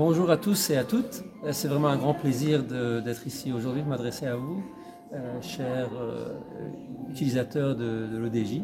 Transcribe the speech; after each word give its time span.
Bonjour 0.00 0.30
à 0.30 0.36
tous 0.36 0.70
et 0.70 0.76
à 0.76 0.84
toutes. 0.84 1.24
Euh, 1.44 1.48
C'est 1.50 1.66
vraiment 1.66 1.88
un 1.88 1.96
grand 1.96 2.14
plaisir 2.14 2.62
d'être 2.62 3.26
ici 3.26 3.52
aujourd'hui, 3.52 3.82
de 3.82 3.88
m'adresser 3.88 4.26
à 4.26 4.36
vous, 4.36 4.62
euh, 5.12 5.42
chers 5.42 5.90
euh, 6.00 6.38
utilisateurs 7.10 7.74
de, 7.74 8.06
l'ODJ. 8.16 8.62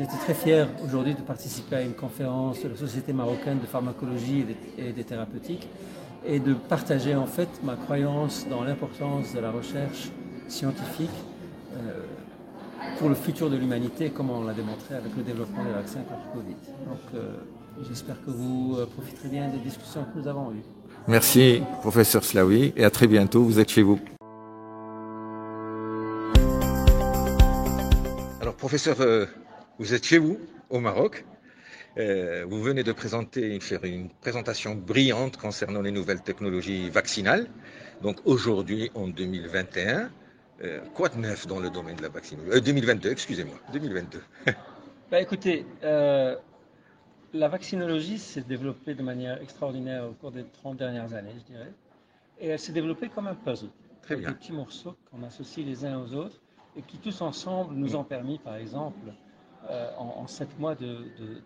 Été 0.00 0.16
très 0.24 0.32
fier 0.32 0.68
aujourd'hui 0.82 1.14
de 1.14 1.20
participer 1.20 1.76
à 1.76 1.82
une 1.82 1.92
conférence 1.92 2.62
de 2.62 2.70
la 2.70 2.76
Société 2.76 3.12
marocaine 3.12 3.58
de 3.58 3.66
pharmacologie 3.66 4.46
et 4.78 4.92
des, 4.94 5.04
thérapeutiques 5.04 5.68
et 6.24 6.40
de 6.40 6.54
partager 6.54 7.14
en 7.14 7.26
fait 7.26 7.50
ma 7.62 7.76
croyance 7.76 8.46
dans 8.48 8.64
l'importance 8.64 9.34
de 9.34 9.40
la 9.40 9.50
recherche 9.50 10.08
scientifique 10.48 11.10
pour 13.02 13.08
le 13.08 13.16
futur 13.16 13.50
de 13.50 13.56
l'humanité, 13.56 14.10
comme 14.10 14.30
on 14.30 14.44
l'a 14.44 14.52
démontré 14.52 14.94
avec 14.94 15.10
le 15.16 15.24
développement 15.24 15.64
des 15.64 15.72
vaccins 15.72 16.02
contre 16.02 16.20
le 16.36 16.40
Covid. 16.40 16.54
Donc 16.86 17.00
euh, 17.16 17.32
j'espère 17.88 18.14
que 18.24 18.30
vous 18.30 18.76
euh, 18.78 18.86
profiterez 18.86 19.28
bien 19.28 19.48
des 19.48 19.58
discussions 19.58 20.04
que 20.04 20.20
nous 20.20 20.28
avons 20.28 20.52
eues. 20.52 20.62
Merci, 21.08 21.64
professeur 21.80 22.22
Slaoui, 22.22 22.72
et 22.76 22.84
à 22.84 22.90
très 22.90 23.08
bientôt. 23.08 23.42
Vous 23.42 23.58
êtes 23.58 23.72
chez 23.72 23.82
vous. 23.82 23.98
Alors, 28.40 28.54
professeur, 28.54 29.00
euh, 29.00 29.26
vous 29.80 29.94
êtes 29.94 30.06
chez 30.06 30.18
vous, 30.18 30.38
au 30.70 30.78
Maroc. 30.78 31.24
Euh, 31.98 32.46
vous 32.48 32.62
venez 32.62 32.84
de 32.84 32.92
présenter, 32.92 33.58
faire 33.58 33.82
une 33.82 34.10
présentation 34.10 34.76
brillante 34.76 35.38
concernant 35.38 35.82
les 35.82 35.90
nouvelles 35.90 36.22
technologies 36.22 36.88
vaccinales. 36.88 37.48
Donc, 38.00 38.18
aujourd'hui, 38.26 38.92
en 38.94 39.08
2021, 39.08 40.08
euh, 40.62 40.80
quoi 40.94 41.08
de 41.08 41.16
neuf 41.18 41.46
dans 41.46 41.58
le 41.60 41.70
domaine 41.70 41.96
de 41.96 42.02
la 42.02 42.08
vaccinologie 42.08 42.56
euh, 42.58 42.60
2022, 42.60 43.10
excusez-moi, 43.10 43.56
2022. 43.72 44.22
Bah, 45.10 45.20
écoutez, 45.20 45.66
euh, 45.84 46.36
la 47.34 47.48
vaccinologie 47.48 48.18
s'est 48.18 48.40
développée 48.40 48.94
de 48.94 49.02
manière 49.02 49.40
extraordinaire 49.42 50.04
au 50.08 50.12
cours 50.12 50.30
des 50.32 50.44
30 50.44 50.78
dernières 50.78 51.12
années, 51.12 51.34
je 51.38 51.52
dirais. 51.52 51.72
Et 52.40 52.48
elle 52.48 52.58
s'est 52.58 52.72
développée 52.72 53.08
comme 53.10 53.26
un 53.26 53.34
puzzle. 53.34 53.68
Très 54.00 54.14
avec 54.14 54.24
bien. 54.24 54.30
Des 54.32 54.38
petits 54.38 54.52
morceaux 54.52 54.96
qu'on 55.10 55.22
associe 55.22 55.66
les 55.66 55.84
uns 55.84 55.98
aux 55.98 56.14
autres 56.14 56.38
et 56.76 56.82
qui 56.82 56.96
tous 56.96 57.20
ensemble 57.20 57.74
nous 57.74 57.94
ont 57.94 58.04
permis, 58.04 58.38
par 58.38 58.56
exemple, 58.56 59.12
euh, 59.68 59.90
en, 59.98 60.22
en 60.22 60.26
sept 60.26 60.58
mois 60.58 60.74
de, 60.74 60.86
de- 60.86 60.94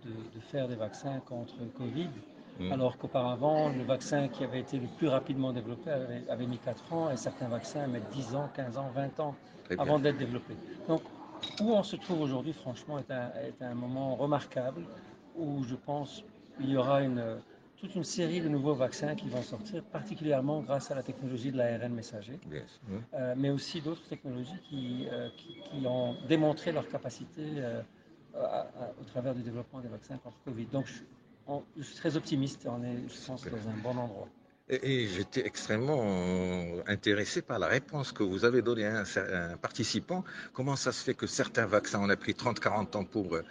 de- 0.04 0.34
de 0.34 0.40
faire 0.50 0.68
des 0.68 0.76
vaccins 0.76 1.20
contre 1.26 1.54
le 1.60 1.66
Covid, 1.66 2.08
Mm. 2.58 2.72
alors 2.72 2.96
qu'auparavant, 2.96 3.68
le 3.68 3.82
vaccin 3.84 4.28
qui 4.28 4.42
avait 4.44 4.60
été 4.60 4.78
le 4.78 4.86
plus 4.86 5.08
rapidement 5.08 5.52
développé 5.52 5.90
avait, 5.90 6.22
avait 6.30 6.46
mis 6.46 6.58
4 6.58 6.90
ans 6.92 7.10
et 7.10 7.16
certains 7.16 7.48
vaccins 7.48 7.86
mettent 7.86 8.08
10 8.10 8.34
ans, 8.34 8.48
15 8.54 8.78
ans, 8.78 8.88
20 8.94 9.20
ans 9.20 9.34
avant 9.78 9.98
d'être 9.98 10.16
développés. 10.18 10.56
Donc, 10.88 11.02
où 11.60 11.72
on 11.72 11.82
se 11.82 11.96
trouve 11.96 12.20
aujourd'hui, 12.22 12.52
franchement, 12.54 12.98
est 12.98 13.10
un, 13.10 13.30
est 13.34 13.62
un 13.62 13.74
moment 13.74 14.14
remarquable 14.16 14.82
où 15.36 15.62
je 15.64 15.74
pense 15.74 16.24
qu'il 16.56 16.70
y 16.70 16.76
aura 16.76 17.02
une, 17.02 17.22
toute 17.78 17.94
une 17.94 18.04
série 18.04 18.40
de 18.40 18.48
nouveaux 18.48 18.74
vaccins 18.74 19.14
qui 19.14 19.28
vont 19.28 19.42
sortir, 19.42 19.82
particulièrement 19.84 20.60
grâce 20.62 20.90
à 20.90 20.94
la 20.94 21.02
technologie 21.02 21.52
de 21.52 21.58
l'ARN 21.58 21.92
messager, 21.92 22.38
sûr. 22.42 23.02
euh, 23.14 23.34
mais 23.36 23.50
aussi 23.50 23.82
d'autres 23.82 24.06
technologies 24.08 24.60
qui, 24.70 25.06
euh, 25.12 25.28
qui, 25.36 25.54
qui 25.80 25.86
ont 25.86 26.14
démontré 26.26 26.72
leur 26.72 26.88
capacité 26.88 27.42
euh, 27.58 27.82
à- 28.34 28.60
à- 28.62 28.92
au 29.00 29.04
travers 29.04 29.34
du 29.34 29.42
développement 29.42 29.80
des 29.80 29.88
vaccins 29.88 30.16
contre 30.16 30.36
Covid. 30.44 30.64
Donc, 30.66 30.86
je, 30.86 31.02
on- 31.46 31.62
je 31.76 31.82
suis 31.82 31.96
très 31.96 32.16
optimiste, 32.16 32.66
on 32.66 32.82
est, 32.82 32.96
je 33.08 33.26
pense, 33.26 33.48
dans 33.48 33.68
un 33.68 33.76
bon 33.82 33.96
endroit. 33.98 34.28
Et, 34.68 35.02
et 35.04 35.06
j'étais 35.08 35.46
extrêmement 35.46 36.00
euh, 36.02 36.82
intéressé 36.86 37.40
par 37.42 37.58
la 37.58 37.68
réponse 37.68 38.12
que 38.12 38.24
vous 38.24 38.44
avez 38.44 38.62
donnée 38.62 38.86
à 38.86 38.98
un, 39.00 39.02
cer- 39.04 39.32
à 39.32 39.52
un 39.52 39.56
participant. 39.56 40.24
Comment 40.52 40.76
ça 40.76 40.92
se 40.92 41.04
fait 41.04 41.14
que 41.14 41.26
certains 41.26 41.66
vaccins, 41.66 42.00
on 42.02 42.08
a 42.10 42.16
pris 42.16 42.34
30-40 42.34 42.96
ans 42.96 43.04
pour 43.04 43.34
euh, 43.34 43.42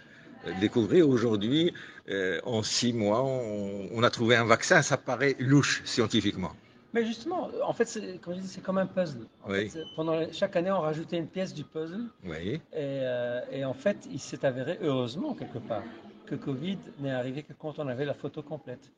découvrir. 0.60 1.08
Aujourd'hui, 1.08 1.72
euh, 2.08 2.40
en 2.44 2.62
six 2.62 2.92
mois, 2.92 3.22
on, 3.24 3.88
on 3.92 4.02
a 4.02 4.10
trouvé 4.10 4.36
un 4.36 4.44
vaccin. 4.44 4.82
Ça 4.82 4.96
paraît 4.98 5.36
louche 5.38 5.82
scientifiquement. 5.84 6.52
Mais 6.92 7.04
justement, 7.04 7.50
en 7.64 7.72
fait, 7.72 7.86
c'est, 7.86 8.18
comme 8.22 8.34
je 8.34 8.40
dis, 8.40 8.48
c'est 8.48 8.62
comme 8.62 8.78
un 8.78 8.86
puzzle. 8.86 9.26
En 9.44 9.50
Oui. 9.50 9.68
fait, 9.70 9.84
pendant 9.96 10.20
chaque 10.32 10.56
année, 10.56 10.70
on 10.70 10.80
rajoutait 10.80 11.18
une 11.18 11.26
pièce 11.28 11.52
du 11.54 11.64
puzzle. 11.64 12.04
Oui, 12.24 12.54
Et, 12.54 12.60
euh, 12.74 13.40
et 13.50 13.64
en 13.64 13.74
fait, 13.74 14.06
il 14.10 14.20
s'est 14.20 14.44
avéré, 14.44 14.78
heureusement, 14.82 15.34
quelque 15.34 15.58
part, 15.58 15.84
que 16.26 16.34
Covid 16.34 16.78
n'est 17.00 17.10
arrivé 17.10 17.42
que 17.42 17.52
quand 17.52 17.78
on 17.78 17.88
avait 17.88 18.04
la 18.04 18.14
photo 18.14 18.42
complète. 18.42 18.90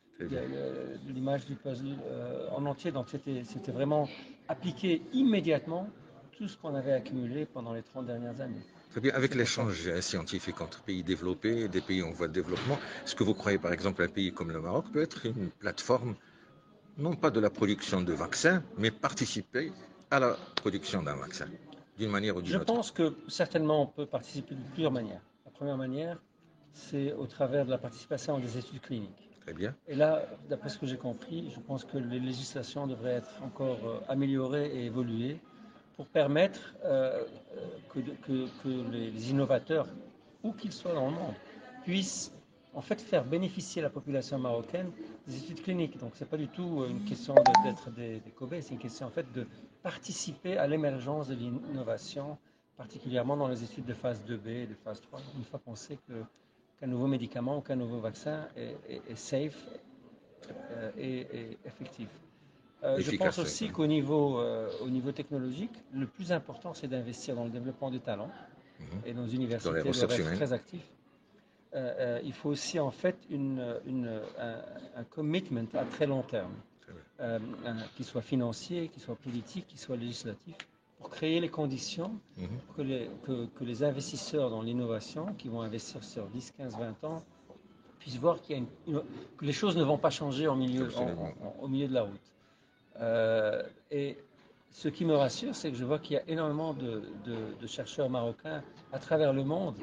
L'image 1.07 1.47
du 1.47 1.55
puzzle 1.55 1.95
euh, 2.11 2.49
en 2.51 2.67
entier. 2.67 2.91
Donc, 2.91 3.07
c'était 3.11 3.71
vraiment 3.73 4.09
appliqué 4.49 5.03
immédiatement 5.13 5.89
tout 6.37 6.49
ce 6.49 6.57
qu'on 6.57 6.75
avait 6.75 6.93
accumulé 6.93 7.47
pendant 7.47 7.73
les 7.73 7.83
30 7.83 8.07
dernières 8.07 8.41
années. 8.41 8.63
Très 8.91 9.01
bien. 9.01 9.13
Avec 9.15 9.35
l'échange 9.35 10.01
scientifique 10.01 10.61
entre 10.61 10.83
pays 10.83 11.03
développés 11.03 11.63
et 11.65 11.69
des 11.69 11.81
pays 11.81 12.03
en 12.03 12.11
voie 12.11 12.27
de 12.29 12.33
développement, 12.33 12.79
est-ce 13.05 13.15
que 13.15 13.23
vous 13.25 13.35
croyez, 13.35 13.59
par 13.59 13.73
exemple, 13.73 14.03
un 14.03 14.09
pays 14.09 14.33
comme 14.33 14.51
le 14.51 14.61
Maroc 14.61 14.87
peut 14.93 15.03
être 15.03 15.27
une 15.27 15.51
plateforme, 15.51 16.17
non 16.97 17.15
pas 17.15 17.31
de 17.31 17.39
la 17.41 17.51
production 17.51 18.01
de 18.03 18.13
vaccins, 18.13 18.63
mais 18.79 18.91
participer 18.91 19.73
à 20.11 20.19
la 20.21 20.37
production 20.57 21.03
d'un 21.03 21.17
vaccin, 21.17 21.47
d'une 21.99 22.11
manière 22.11 22.37
ou 22.37 22.43
d'une 22.43 22.53
Je 22.53 22.59
autre? 22.59 22.73
pense 22.75 22.91
que 22.91 23.15
certainement 23.29 23.83
on 23.83 23.87
peut 23.87 24.07
participer 24.07 24.55
de 24.55 24.63
plusieurs 24.73 24.93
manières. 24.93 25.21
La 25.45 25.51
première 25.51 25.77
manière, 25.77 26.19
c'est 26.73 27.13
au 27.13 27.27
travers 27.27 27.65
de 27.65 27.71
la 27.71 27.79
participation 27.79 28.37
à 28.37 28.41
des 28.41 28.57
études 28.59 28.81
cliniques. 28.81 29.29
Très 29.41 29.53
bien. 29.55 29.75
Et 29.87 29.95
là, 29.95 30.23
d'après 30.49 30.69
ce 30.69 30.79
que 30.79 30.87
j'ai 30.87 30.97
compris, 30.99 31.51
je 31.55 31.61
pense 31.61 31.85
que 31.85 31.97
les 31.99 32.21
législations 32.21 32.87
devraient 32.87 33.15
être 33.15 33.43
encore 33.43 33.79
euh, 33.87 34.01
améliorées 34.09 34.67
et 34.75 34.85
évoluées 34.87 35.39
pour 35.97 36.07
permettre 36.07 36.75
euh, 36.85 37.25
euh, 37.57 37.67
que, 37.93 38.01
de- 38.01 38.13
que- 38.27 38.49
que 38.63 38.91
les, 38.93 39.31
innovateurs, 39.31 39.87
où 40.45 40.53
qu'ils 40.53 40.73
soient 40.73 40.95
dans 40.95 41.07
le 41.11 41.17
monde, 41.17 41.35
puissent 41.85 42.33
en 42.75 42.83
fait 42.83 43.01
faire 43.01 43.25
bénéficier 43.25 43.81
la 43.83 43.91
population 43.91 44.39
marocaine 44.39 44.91
des 45.27 45.37
études 45.39 45.63
cliniques. 45.63 45.99
Donc, 45.99 46.15
ce 46.15 46.23
n'est 46.25 46.31
pas 46.31 46.37
du 46.37 46.49
tout 46.49 46.85
une 46.89 47.03
question 47.05 47.35
de- 47.35 47.63
d'être 47.65 47.91
des, 47.91 48.21
des 48.21 48.31
cobayes, 48.31 48.63
c'est 48.63 48.75
une 48.75 48.79
question 48.81 49.07
en 49.07 49.11
fait 49.11 49.27
de 49.33 49.47
participer 49.83 50.59
à 50.59 50.67
l'émergence 50.67 51.29
de 51.29 51.35
l'innovation, 51.35 52.37
particulièrement 52.77 53.37
dans 53.37 53.49
les 53.49 53.65
études 53.65 53.87
de 53.87 53.95
phase 53.95 54.21
2B 54.29 54.49
et 54.49 54.67
de 54.67 54.75
phase 54.85 55.01
3. 55.01 55.21
Une 55.37 55.45
fois 55.45 55.61
qu'on 55.65 55.75
sait 55.75 55.97
que 56.07 56.13
qu'un 56.81 56.87
nouveau 56.87 57.07
médicament 57.07 57.59
ou 57.59 57.61
qu'un 57.61 57.77
nouveau 57.77 58.01
vaccin 58.01 58.47
est, 58.57 58.77
est- 58.89 59.03
est 59.11 59.17
safe 59.17 59.57
euh, 60.71 60.91
et, 60.97 61.21
et 61.21 61.59
effectif. 61.67 62.09
Euh, 62.85 62.97
je 63.01 63.11
pense 63.19 63.39
aussi 63.43 63.67
qu'au 63.73 63.87
niveau, 63.87 64.39
euh, 64.39 64.71
au 64.83 64.89
niveau 64.89 65.11
technologique, 65.13 65.73
le 65.93 66.07
plus 66.07 66.31
important, 66.31 66.75
c'est 66.75 66.87
d'investir 66.89 67.35
dans 67.35 67.45
le 67.45 67.51
développement 67.51 67.91
du 67.91 68.01
talent. 68.01 68.31
Mhm. 68.79 68.87
Et 69.07 69.15
nos 69.15 69.27
universités 69.27 69.71
doivent 70.07 70.11
être 70.21 70.27
très 70.37 70.53
actifs. 70.53 70.89
Euh, 71.75 72.21
il 72.25 72.33
faut 72.33 72.49
aussi 72.51 72.79
en 72.79 72.91
fait 72.91 73.17
une, 73.31 73.63
une- 73.87 74.21
un, 74.39 74.59
un 74.97 75.05
commitment 75.05 75.67
à 75.75 75.85
très 75.85 76.07
long 76.07 76.23
terme, 76.23 76.55
un- 77.67 77.83
qui 77.97 78.05
soit 78.05 78.23
financier, 78.23 78.89
qui 78.89 79.01
soit 79.01 79.17
politique, 79.17 79.67
qui 79.67 79.77
soit 79.77 79.97
législatif, 79.97 80.57
pour 80.99 81.11
créer 81.11 81.41
les 81.41 81.49
conditions 81.49 82.13
Mhm. 82.37 82.49
que 82.77 82.83
les, 82.83 83.11
que, 83.25 83.47
que 83.47 83.65
les 83.65 83.83
investisseurs 83.83 84.51
dans 84.51 84.63
l'innovation, 84.63 85.27
qui 85.39 85.49
vont 85.49 85.63
investir 85.63 86.03
sur 86.05 86.27
10, 86.27 86.53
15, 86.57 86.77
20 86.79 87.05
ans, 87.05 87.23
puissent 87.99 88.19
voir 88.19 88.41
qu'il 88.41 88.57
y 88.57 88.59
a 88.59 88.63
une- 88.63 88.95
une- 88.95 89.03
que 89.37 89.45
les 89.45 89.53
choses 89.53 89.77
ne 89.77 89.83
vont 89.83 89.99
pas 89.99 90.11
changer 90.11 90.47
en 90.49 90.57
milieu, 90.57 90.85
en- 90.85 90.87
Absolument. 90.87 91.33
en- 91.43 91.63
au 91.65 91.69
milieu 91.69 91.89
de 91.89 91.95
la 91.95 92.03
route. 92.03 92.33
Euh, 93.01 93.63
et 93.91 94.19
ce 94.71 94.89
qui 94.89 95.05
me 95.05 95.15
rassure, 95.17 95.55
c'est 95.55 95.71
que 95.71 95.77
je 95.77 95.85
vois 95.85 95.99
qu'il 95.99 96.15
y 96.15 96.19
a 96.19 96.23
énormément 96.29 96.75
de, 96.75 97.03
de- 97.25 97.55
de 97.61 97.67
chercheurs 97.67 98.11
marocains 98.11 98.63
à 98.93 98.99
travers 98.99 99.33
le 99.33 99.45
monde 99.45 99.75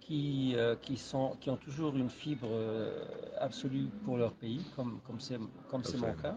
qui, 0.00 0.54
euh, 0.56 0.74
qui, 0.76 0.96
sont, 0.96 1.36
qui 1.40 1.50
ont 1.50 1.56
toujours 1.56 1.94
une 1.96 2.10
fibre 2.10 2.48
euh, 2.50 3.04
absolue 3.38 3.88
pour 4.04 4.16
leur 4.16 4.32
pays, 4.32 4.62
comme 4.76 4.98
comme 5.06 5.20
c'est 5.20 5.38
comme 5.68 5.84
c'est 5.84 5.98
mon 5.98 6.12
cas, 6.14 6.36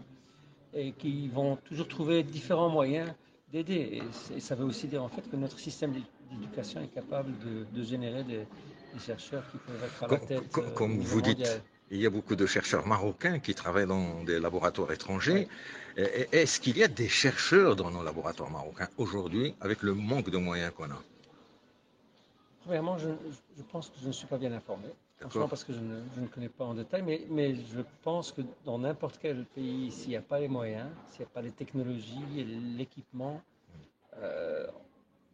et 0.72 0.92
qui 0.92 1.28
vont 1.28 1.56
toujours 1.64 1.88
trouver 1.88 2.22
différents 2.22 2.68
moyens 2.68 3.10
d'aider. 3.54 4.02
Et, 4.36 4.40
ça 4.48 4.54
veut 4.58 4.64
aussi 4.72 4.86
dire 4.92 5.02
en 5.08 5.08
fait 5.14 5.24
que 5.30 5.36
notre 5.44 5.58
système 5.68 5.92
d'édu- 5.96 6.14
d'éducation 6.30 6.78
est 6.86 6.92
capable 7.00 7.30
de, 7.46 7.54
de 7.76 7.82
générer 7.92 8.22
des, 8.32 8.42
des 8.94 9.00
chercheurs 9.08 9.44
qui 9.50 9.58
peuvent 9.66 9.84
être 9.90 10.00
à 10.04 10.08
la 10.08 10.18
tête. 10.30 10.58
euh, 10.58 10.70
comme 10.80 10.98
vous 11.12 11.22
dites. 11.30 11.50
Il 11.90 12.00
y 12.00 12.06
a 12.06 12.10
beaucoup 12.10 12.34
de 12.34 12.46
chercheurs 12.46 12.86
marocains 12.86 13.38
qui 13.38 13.54
travaillent 13.54 13.86
dans 13.86 14.24
des 14.24 14.40
laboratoires 14.46 14.90
étrangers. 14.98 15.46
Est-ce 16.38 16.58
qu'il 16.62 16.76
y 16.78 16.82
a 16.82 16.88
des 16.88 17.08
chercheurs 17.22 17.76
dans 17.76 17.90
nos 17.96 18.02
laboratoires 18.02 18.50
marocains 18.50 18.88
aujourd'hui 18.96 19.54
avec 19.60 19.82
le 19.82 19.92
manque 19.94 20.30
de 20.30 20.38
moyens 20.48 20.72
qu'on 20.76 20.90
a? 20.98 21.00
Premièrement, 22.64 22.96
je, 22.98 23.10
je 23.58 23.62
pense 23.72 23.86
que 23.90 23.96
je 24.02 24.08
ne 24.08 24.12
suis 24.12 24.26
pas 24.26 24.38
bien 24.38 24.52
informé. 24.52 24.88
Franchement, 25.30 25.48
parce 25.48 25.64
que 25.64 25.72
je 25.72 25.80
ne, 25.80 26.00
je 26.14 26.20
ne 26.20 26.26
connais 26.26 26.48
pas 26.50 26.64
en 26.64 26.74
détail, 26.74 27.02
mais, 27.02 27.26
mais 27.30 27.54
je 27.54 27.80
pense 28.02 28.30
que 28.30 28.42
dans 28.66 28.78
n'importe 28.78 29.18
quel 29.20 29.46
pays, 29.46 29.90
s'il 29.90 30.10
n'y 30.10 30.16
a 30.16 30.22
pas 30.22 30.38
les 30.38 30.48
moyens, 30.48 30.88
s'il 31.10 31.20
n'y 31.20 31.26
a 31.26 31.28
pas 31.30 31.40
les 31.40 31.50
technologies 31.50 32.20
et 32.36 32.44
l'équipement, 32.44 33.40
euh, 34.18 34.66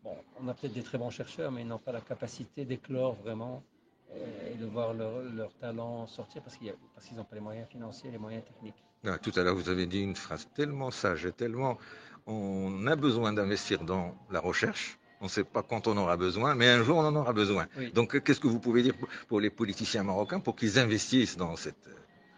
bon, 0.05 0.17
on 0.41 0.47
a 0.49 0.55
peut-être 0.55 0.75
des 0.75 0.83
très 0.85 0.97
bons 0.97 1.11
chercheurs, 1.11 1.51
mais 1.51 1.63
ils 1.63 1.67
n'ont 1.67 1.79
pas 1.79 1.93
la 1.93 2.01
capacité 2.01 2.65
d'éclore 2.65 3.15
vraiment 3.15 3.65
euh, 4.13 4.53
et 4.53 4.55
de 4.55 4.67
voir 4.67 4.95
leur, 4.95 5.23
leur 5.23 5.53
talent 5.55 6.07
sortir 6.07 6.41
parce 6.43 6.57
qu'ils 6.57 6.73
n'ont 7.17 7.25
pas 7.25 7.35
les 7.35 7.41
moyens 7.43 7.69
financiers, 7.69 8.13
les 8.13 8.19
moyens 8.19 8.45
techniques. 8.45 8.83
Ah, 9.05 9.19
Tout 9.19 9.33
à 9.37 9.43
l'heure, 9.43 9.57
vous 9.57 9.69
avez 9.71 9.87
dit 9.87 10.01
une 10.03 10.17
phrase 10.17 10.49
tellement 10.55 10.91
sage 10.91 11.27
et 11.27 11.33
tellement... 11.33 11.79
On 12.27 12.87
a 12.87 12.95
besoin 12.95 13.33
d'investir 13.33 13.83
dans 13.83 14.15
la 14.31 14.39
recherche. 14.39 15.00
On 15.21 15.25
ne 15.25 15.31
sait 15.31 15.45
pas 15.45 15.63
quand 15.63 15.87
on 15.87 15.97
aura 15.97 16.17
besoin, 16.17 16.55
mais 16.55 16.69
un 16.69 16.83
jour, 16.83 16.97
on 16.97 17.05
en 17.05 17.15
aura 17.15 17.33
besoin. 17.33 17.67
Oui. 17.77 17.93
Donc, 17.93 18.21
qu'est-ce 18.23 18.41
que 18.41 18.49
vous 18.49 18.59
pouvez 18.59 18.83
dire 18.83 18.95
pour 19.29 19.41
les 19.41 19.51
politiciens 19.51 20.03
marocains 20.03 20.41
pour 20.41 20.57
qu'ils 20.57 20.79
investissent 20.79 21.37
dans 21.37 21.57
cette... 21.57 21.77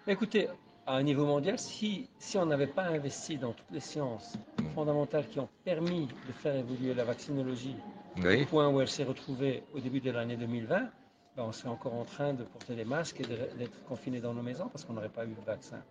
Écoutez, 0.08 0.48
à 0.86 0.96
un 0.96 1.02
niveau 1.04 1.24
mondial, 1.24 1.58
si, 1.58 2.08
si 2.18 2.36
on 2.38 2.46
n'avait 2.46 2.66
pas 2.66 2.82
investi 2.82 3.38
dans 3.38 3.52
toutes 3.52 3.70
les 3.70 3.80
sciences 3.80 4.36
fondamentales 4.74 5.28
qui 5.28 5.38
ont 5.38 5.48
permis 5.64 6.08
de 6.26 6.32
faire 6.32 6.56
évoluer 6.56 6.92
la 6.94 7.04
vaccinologie 7.04 7.76
au 8.18 8.44
point 8.46 8.68
où 8.68 8.80
elle 8.80 8.88
s'est 8.88 9.04
retrouvée 9.04 9.62
au 9.74 9.80
début 9.80 10.00
de 10.00 10.10
l'année 10.10 10.36
2020, 10.36 10.90
ben 11.36 11.44
on 11.44 11.52
serait 11.52 11.70
encore 11.70 11.94
en 11.94 12.04
train 12.04 12.34
de 12.34 12.42
porter 12.42 12.74
des 12.74 12.84
masques 12.84 13.20
et 13.20 13.24
d'être 13.24 13.84
confinés 13.84 14.20
dans 14.20 14.34
nos 14.34 14.42
maisons 14.42 14.68
parce 14.68 14.84
qu'on 14.84 14.92
n'aurait 14.94 15.08
pas 15.08 15.24
eu 15.24 15.34
de 15.34 15.46
vaccin. 15.46 15.82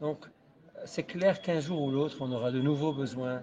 Donc, 0.00 0.24
c'est 0.84 1.04
clair 1.04 1.42
qu'un 1.42 1.60
jour 1.60 1.82
ou 1.82 1.90
l'autre, 1.90 2.16
on 2.20 2.32
aura 2.32 2.50
de 2.50 2.60
nouveau 2.60 2.92
besoin 2.92 3.42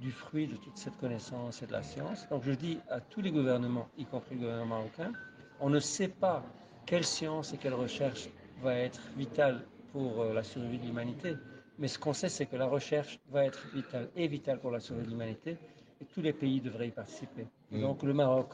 du 0.00 0.10
fruit 0.12 0.46
de 0.46 0.56
toute 0.56 0.76
cette 0.76 0.96
connaissance 0.98 1.62
et 1.62 1.66
de 1.66 1.72
la 1.72 1.82
science. 1.82 2.28
Donc, 2.28 2.42
je 2.44 2.52
dis 2.52 2.78
à 2.88 3.00
tous 3.00 3.20
les 3.20 3.30
gouvernements, 3.30 3.88
y 3.98 4.04
compris 4.04 4.34
le 4.34 4.40
gouvernement 4.42 4.76
marocain, 4.76 5.12
on 5.60 5.70
ne 5.70 5.80
sait 5.80 6.08
pas 6.08 6.44
quelle 6.86 7.04
science 7.04 7.52
et 7.52 7.56
quelle 7.58 7.74
recherche 7.74 8.28
va 8.62 8.74
être 8.76 9.00
vitale 9.16 9.62
pour 9.92 10.22
euh, 10.22 10.32
la 10.34 10.42
survie 10.42 10.78
de 10.78 10.84
l'humanité. 10.86 11.36
Mais 11.78 11.88
ce 11.88 11.98
qu'on 11.98 12.12
sait, 12.12 12.28
c'est 12.28 12.46
que 12.46 12.56
la 12.56 12.66
recherche 12.66 13.18
va 13.30 13.44
être 13.44 13.66
vitale 13.74 14.10
et 14.16 14.28
vitale 14.28 14.60
pour 14.60 14.70
la 14.70 14.80
survie 14.80 15.04
de 15.04 15.10
l'humanité 15.10 15.56
et 16.00 16.04
tous 16.04 16.22
les 16.22 16.32
pays 16.32 16.60
devraient 16.60 16.88
y 16.88 16.92
participer. 16.92 17.46
Mm. 17.70 17.80
Donc 17.80 18.02
le 18.02 18.12
Maroc, 18.14 18.52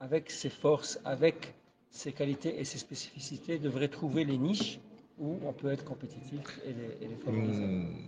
avec 0.00 0.30
ses 0.30 0.50
forces, 0.50 1.00
avec 1.04 1.54
ses 1.90 2.12
qualités 2.12 2.60
et 2.60 2.64
ses 2.64 2.78
spécificités, 2.78 3.58
devrait 3.58 3.88
trouver 3.88 4.24
les 4.24 4.38
niches 4.38 4.80
où 5.20 5.38
on 5.44 5.52
peut 5.52 5.70
être 5.70 5.84
compétitif 5.84 6.60
et 6.64 6.72
les, 7.06 7.14
favoriser. 7.16 7.62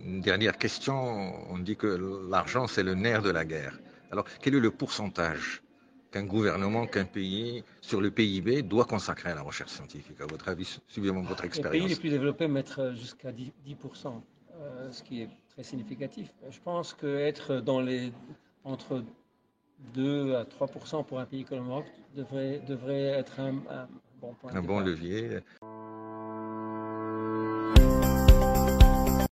Une 0.05 0.21
dernière 0.21 0.57
question, 0.57 1.33
on 1.51 1.59
dit 1.59 1.75
que 1.75 1.87
l'argent 2.29 2.67
c'est 2.67 2.83
le 2.83 2.95
nerf 2.95 3.21
de 3.21 3.29
la 3.29 3.45
guerre. 3.45 3.77
Alors 4.11 4.25
quel 4.41 4.55
est 4.55 4.59
le 4.59 4.71
pourcentage 4.71 5.61
qu'un 6.11 6.25
gouvernement, 6.25 6.87
qu'un 6.87 7.05
pays, 7.05 7.63
sur 7.79 8.01
le 8.01 8.11
PIB, 8.11 8.63
doit 8.63 8.85
consacrer 8.85 9.31
à 9.31 9.35
la 9.35 9.41
recherche 9.41 9.71
scientifique, 9.71 10.19
à 10.19 10.25
votre 10.25 10.49
avis, 10.49 10.79
suivant 10.87 11.21
votre 11.21 11.45
expérience 11.45 11.73
Les 11.73 11.79
pays 11.79 11.89
les 11.89 11.99
plus 11.99 12.09
développés 12.09 12.47
mettent 12.47 12.93
jusqu'à 12.93 13.31
10%, 13.31 14.21
euh, 14.59 14.91
ce 14.91 15.03
qui 15.03 15.21
est 15.21 15.29
très 15.49 15.63
significatif. 15.63 16.33
Je 16.49 16.59
pense 16.59 16.93
qu'être 16.93 17.61
dans 17.61 17.79
les, 17.79 18.11
entre 18.65 19.03
2 19.93 20.35
à 20.35 20.43
3% 20.43 21.05
pour 21.05 21.19
un 21.19 21.25
pays 21.25 21.45
comme 21.45 21.59
le 21.59 21.63
Maroc 21.63 21.85
devrait, 22.15 22.61
devrait 22.67 23.03
être 23.03 23.39
un, 23.39 23.53
bon 24.21 24.33
point. 24.33 24.53
Un 24.53 24.61
bon 24.61 24.79
levier. 24.79 25.39